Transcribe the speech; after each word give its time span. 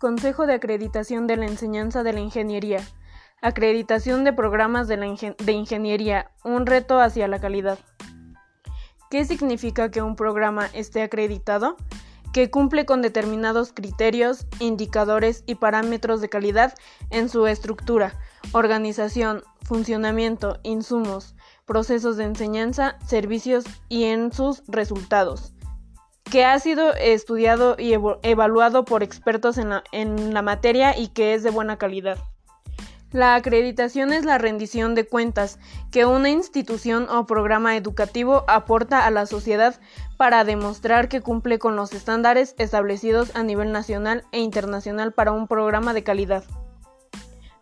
Consejo 0.00 0.46
de 0.46 0.54
Acreditación 0.54 1.26
de 1.26 1.36
la 1.36 1.44
Enseñanza 1.44 2.02
de 2.02 2.14
la 2.14 2.20
Ingeniería. 2.20 2.80
Acreditación 3.42 4.24
de 4.24 4.32
programas 4.32 4.88
de, 4.88 5.52
ingeniería. 5.52 6.30
Un 6.42 6.64
reto 6.64 6.98
hacia 6.98 7.28
la 7.28 7.38
calidad. 7.38 7.78
¿Qué 9.10 9.26
significa 9.26 9.90
que 9.90 10.00
un 10.00 10.16
programa 10.16 10.70
esté 10.72 11.02
acreditado? 11.02 11.76
Que 12.32 12.50
cumple 12.50 12.86
con 12.86 13.02
determinados 13.02 13.74
criterios, 13.74 14.46
indicadores 14.58 15.44
y 15.46 15.56
parámetros 15.56 16.22
de 16.22 16.30
calidad 16.30 16.72
en 17.10 17.28
su 17.28 17.46
estructura, 17.46 18.18
organización, 18.52 19.42
funcionamiento, 19.64 20.60
insumos, 20.62 21.34
procesos 21.66 22.16
de 22.16 22.24
enseñanza, 22.24 22.96
servicios 23.04 23.66
y 23.90 24.04
en 24.04 24.32
sus 24.32 24.62
resultados 24.66 25.52
que 26.30 26.44
ha 26.44 26.58
sido 26.58 26.94
estudiado 26.94 27.74
y 27.78 27.94
evaluado 28.22 28.84
por 28.84 29.02
expertos 29.02 29.58
en 29.58 30.34
la, 30.34 30.42
materia 30.42 30.96
y 30.96 31.08
que 31.08 31.34
es 31.34 31.42
de 31.42 31.50
buena 31.50 31.76
calidad. 31.76 32.18
La 33.10 33.34
acreditación 33.34 34.12
es 34.12 34.24
la 34.24 34.38
rendición 34.38 34.94
de 34.94 35.04
cuentas 35.04 35.58
que 35.90 36.04
una 36.04 36.30
institución 36.30 37.08
o 37.10 37.26
programa 37.26 37.76
educativo 37.76 38.44
aporta 38.46 39.04
a 39.04 39.10
la 39.10 39.26
sociedad 39.26 39.80
para 40.16 40.44
demostrar 40.44 41.08
que 41.08 41.20
cumple 41.20 41.58
con 41.58 41.74
los 41.74 41.92
estándares 41.92 42.54
establecidos 42.58 43.34
a 43.34 43.42
nivel 43.42 43.72
nacional 43.72 44.22
e 44.30 44.38
internacional 44.38 45.12
para 45.12 45.32
un 45.32 45.48
programa 45.48 45.92
de 45.92 46.04
calidad. 46.04 46.44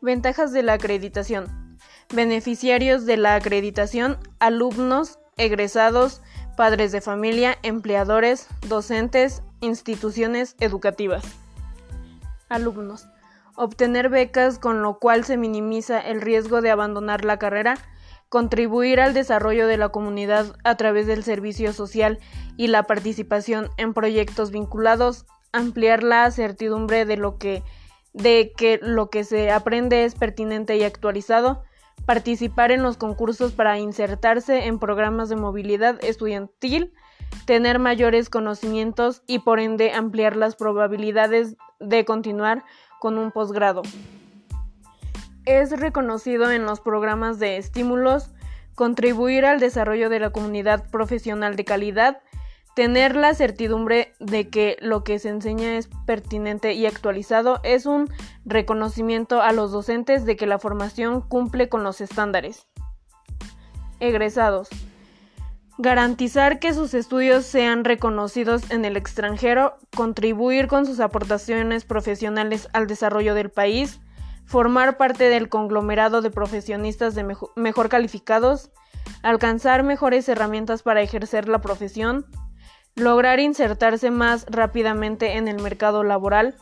Ventajas 0.00 0.52
de 0.52 0.64
la 0.64 0.72
acreditación. 0.72 1.78
Beneficiarios 2.12 3.06
de 3.06 3.16
la 3.16 3.36
acreditación, 3.36 4.18
alumnos, 4.40 5.20
egresados, 5.36 6.22
padres 6.56 6.90
de 6.92 7.00
familia, 7.00 7.58
empleadores, 7.62 8.48
docentes, 8.68 9.42
instituciones 9.60 10.56
educativas. 10.58 11.24
Alumnos. 12.48 13.06
Obtener 13.54 14.08
becas 14.08 14.58
con 14.58 14.82
lo 14.82 14.98
cual 14.98 15.24
se 15.24 15.36
minimiza 15.36 16.00
el 16.00 16.20
riesgo 16.20 16.60
de 16.60 16.70
abandonar 16.70 17.24
la 17.24 17.38
carrera, 17.38 17.76
contribuir 18.28 19.00
al 19.00 19.14
desarrollo 19.14 19.66
de 19.66 19.76
la 19.76 19.90
comunidad 19.90 20.56
a 20.64 20.76
través 20.76 21.06
del 21.06 21.22
servicio 21.24 21.72
social 21.72 22.18
y 22.56 22.66
la 22.68 22.82
participación 22.82 23.70
en 23.76 23.94
proyectos 23.94 24.50
vinculados, 24.50 25.26
ampliar 25.52 26.02
la 26.02 26.30
certidumbre 26.30 27.04
de 27.04 27.16
lo 27.16 27.38
que 27.38 27.62
de 28.12 28.54
que 28.56 28.80
lo 28.82 29.10
que 29.10 29.24
se 29.24 29.50
aprende 29.50 30.04
es 30.04 30.14
pertinente 30.14 30.76
y 30.76 30.84
actualizado, 30.84 31.62
participar 32.06 32.70
en 32.70 32.82
los 32.82 32.96
concursos 32.96 33.52
para 33.52 33.78
insertarse 33.78 34.66
en 34.66 34.78
programas 34.78 35.28
de 35.28 35.36
movilidad 35.36 36.02
estudiantil, 36.04 36.94
tener 37.44 37.78
mayores 37.80 38.30
conocimientos 38.30 39.22
y 39.26 39.40
por 39.40 39.58
ende 39.58 39.92
ampliar 39.92 40.36
las 40.36 40.54
probabilidades 40.54 41.56
de 41.80 42.04
continuar 42.04 42.64
con 43.00 43.18
un 43.18 43.32
posgrado. 43.32 43.82
Es 45.44 45.78
reconocido 45.78 46.50
en 46.50 46.64
los 46.64 46.80
programas 46.80 47.38
de 47.38 47.56
estímulos, 47.56 48.30
contribuir 48.74 49.44
al 49.44 49.58
desarrollo 49.58 50.08
de 50.08 50.20
la 50.20 50.30
comunidad 50.30 50.88
profesional 50.90 51.56
de 51.56 51.64
calidad, 51.64 52.20
Tener 52.76 53.16
la 53.16 53.32
certidumbre 53.32 54.12
de 54.20 54.50
que 54.50 54.76
lo 54.82 55.02
que 55.02 55.18
se 55.18 55.30
enseña 55.30 55.78
es 55.78 55.88
pertinente 56.04 56.74
y 56.74 56.84
actualizado 56.84 57.58
es 57.62 57.86
un 57.86 58.10
reconocimiento 58.44 59.40
a 59.40 59.52
los 59.52 59.72
docentes 59.72 60.26
de 60.26 60.36
que 60.36 60.46
la 60.46 60.58
formación 60.58 61.22
cumple 61.22 61.70
con 61.70 61.84
los 61.84 62.02
estándares. 62.02 62.66
Egresados. 63.98 64.68
Garantizar 65.78 66.58
que 66.58 66.74
sus 66.74 66.92
estudios 66.92 67.46
sean 67.46 67.82
reconocidos 67.82 68.70
en 68.70 68.84
el 68.84 68.98
extranjero, 68.98 69.78
contribuir 69.96 70.66
con 70.66 70.84
sus 70.84 71.00
aportaciones 71.00 71.86
profesionales 71.86 72.68
al 72.74 72.86
desarrollo 72.86 73.34
del 73.34 73.48
país, 73.48 74.00
formar 74.44 74.98
parte 74.98 75.30
del 75.30 75.48
conglomerado 75.48 76.20
de 76.20 76.30
profesionistas 76.30 77.14
de 77.14 77.24
mejor, 77.56 77.88
calificados, 77.88 78.70
alcanzar 79.22 79.82
mejores 79.82 80.28
herramientas 80.28 80.82
para 80.82 81.00
ejercer 81.00 81.48
la 81.48 81.62
profesión, 81.62 82.26
lograr 82.96 83.40
insertarse 83.40 84.10
más 84.10 84.46
rápidamente 84.48 85.36
en 85.36 85.48
el 85.48 85.62
mercado 85.62 86.02
laboral, 86.02 86.54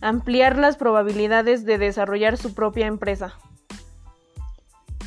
ampliar 0.00 0.58
las 0.58 0.76
probabilidades 0.76 1.64
de 1.64 1.78
desarrollar 1.78 2.36
su 2.36 2.54
propia 2.54 2.86
empresa. 2.86 3.34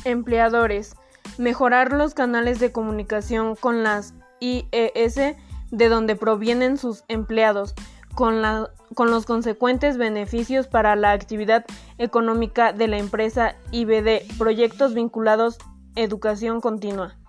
Empleadores. 0.04 0.96
Mejorar 1.38 1.92
los 1.92 2.14
canales 2.14 2.58
de 2.58 2.72
comunicación 2.72 3.54
con 3.54 3.82
las 3.82 4.14
IES 4.40 5.36
de 5.70 5.88
donde 5.88 6.16
provienen 6.16 6.78
sus 6.78 7.04
empleados, 7.08 7.74
con, 8.14 8.42
los 8.42 9.26
consecuentes 9.26 9.96
beneficios 9.98 10.66
para 10.66 10.96
la 10.96 11.12
actividad 11.12 11.64
económica 11.98 12.72
de 12.72 12.88
la 12.88 12.98
empresa 12.98 13.54
IBD, 13.70 14.36
proyectos 14.38 14.94
vinculados 14.94 15.58
educación 15.94 16.60
continua 16.60 17.19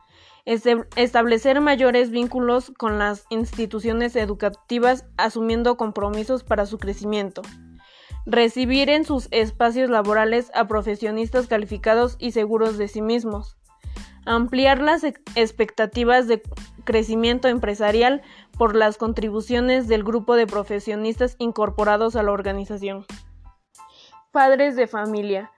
establecer 0.46 1.62
mayores 1.62 2.10
vínculos 2.10 2.72
con 2.78 2.98
las 2.98 3.26
instituciones 3.30 4.16
educativas 4.16 5.06
asumiendo 5.18 5.78
compromisos 5.78 6.44
para 6.44 6.66
su 6.66 6.78
crecimiento, 6.78 7.42
recibir 8.26 8.90
en 8.90 9.06
sus 9.06 9.28
espacios 9.32 9.90
laborales 9.90 10.52
a 10.54 10.68
profesionistas 10.68 11.48
calificados 11.48 12.16
y 12.20 12.32
seguros 12.32 12.78
de 12.78 12.88
sí 12.88 13.02
mismos, 13.02 13.58
ampliar 14.26 14.82
las 14.82 15.04
expectativas 15.04 16.28
de 16.28 16.42
crecimiento 16.84 17.48
empresarial 17.48 18.22
por 18.58 18.76
las 18.76 18.98
contribuciones 18.98 19.88
del 19.88 20.04
grupo 20.04 20.36
de 20.36 20.48
profesionistas 20.48 21.36
incorporados 21.40 22.16
a 22.16 22.24
la 22.24 22.32
organización. 22.32 23.06
Padres 24.32 24.76
de 24.76 24.88
familia 24.88 25.52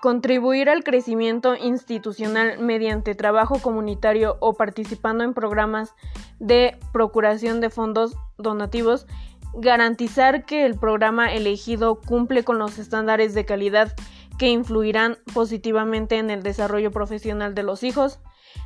Contribuir 0.00 0.68
al 0.68 0.84
crecimiento 0.84 1.56
institucional 1.56 2.58
mediante 2.58 3.14
trabajo 3.14 3.58
comunitario 3.60 4.36
o 4.40 4.54
participando 4.54 5.24
en 5.24 5.32
programas 5.32 5.94
de 6.38 6.76
procuración 6.92 7.60
de 7.60 7.70
fondos 7.70 8.14
donativos. 8.36 9.06
Garantizar 9.54 10.44
que 10.44 10.66
el 10.66 10.78
programa 10.78 11.32
elegido 11.32 12.00
cumple 12.00 12.44
con 12.44 12.58
los 12.58 12.78
estándares 12.78 13.34
de 13.34 13.44
calidad 13.44 13.94
que 14.38 14.48
influirán 14.48 15.18
positivamente 15.32 16.18
en 16.18 16.30
el 16.30 16.42
desarrollo 16.42 16.90
profesional 16.90 17.54
de 17.54 17.62
los 17.62 17.82
hijos. 17.82 18.18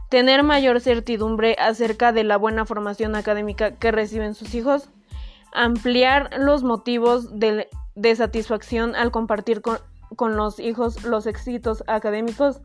Tener 0.09 0.43
mayor 0.43 0.81
certidumbre 0.81 1.57
acerca 1.59 2.13
de 2.13 2.25
la 2.25 2.37
buena 2.37 2.65
formación 2.65 3.15
académica 3.15 3.73
que 3.73 3.93
reciben 3.93 4.35
sus 4.35 4.55
hijos. 4.55 4.89
Ampliar 5.53 6.31
los 6.39 6.63
motivos 6.63 7.39
de, 7.39 7.69
satisfacción 8.17 8.95
al 8.95 9.11
compartir 9.11 9.61
con 9.61 9.79
con 10.17 10.37
los 10.37 10.59
hijos 10.59 11.05
los 11.05 11.27
éxitos 11.27 11.85
académicos, 11.87 12.61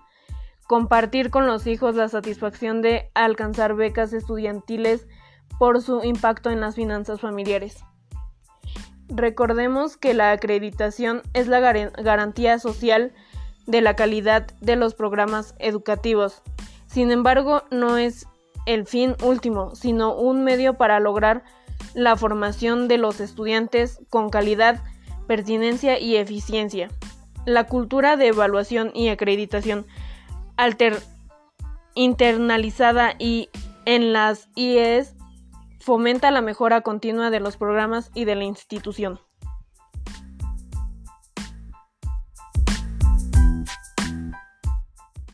compartir 0.67 1.29
con 1.29 1.47
los 1.47 1.67
hijos 1.67 1.95
la 1.95 2.07
satisfacción 2.07 2.81
de 2.81 3.11
alcanzar 3.13 3.75
becas 3.75 4.13
estudiantiles 4.13 5.07
por 5.59 5.81
su 5.81 6.03
impacto 6.03 6.49
en 6.49 6.61
las 6.61 6.75
finanzas 6.75 7.19
familiares. 7.21 7.83
Recordemos 9.09 9.97
que 9.97 10.13
la 10.13 10.31
acreditación 10.31 11.21
es 11.33 11.47
la 11.47 11.59
garantía 11.59 12.57
social 12.59 13.13
de 13.67 13.81
la 13.81 13.95
calidad 13.95 14.47
de 14.59 14.75
los 14.75 14.95
programas 14.95 15.55
educativos. 15.59 16.41
Sin 16.87 17.11
embargo, 17.11 17.63
no 17.69 17.97
es 17.97 18.27
el 18.65 18.85
fin 18.87 19.15
último, 19.23 19.75
sino 19.75 20.15
un 20.15 20.43
medio 20.43 20.75
para 20.75 20.99
lograr 20.99 21.43
la 21.93 22.15
formación 22.15 22.87
de 22.87 22.97
los 22.97 23.19
estudiantes 23.19 23.99
con 24.09 24.29
calidad, 24.29 24.83
pertinencia 25.27 25.99
y 25.99 26.15
eficiencia. 26.15 26.89
La 27.45 27.65
cultura 27.65 28.15
de 28.15 28.27
evaluación 28.27 28.91
y 28.93 29.09
acreditación 29.09 29.85
internalizada 31.95 33.15
y 33.19 33.49
en 33.85 34.13
las 34.13 34.49
IES 34.55 35.15
fomenta 35.79 36.31
la 36.31 36.41
mejora 36.41 36.81
continua 36.81 37.29
de 37.29 37.41
los 37.41 37.57
programas 37.57 38.11
y 38.13 38.25
de 38.25 38.35
la 38.35 38.45
institución. 38.45 39.19